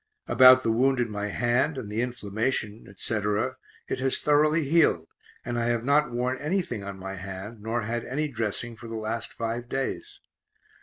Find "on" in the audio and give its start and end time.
6.83-6.97